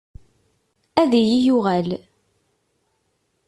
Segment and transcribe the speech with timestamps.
[1.01, 1.89] Ad iyi-yuɣal.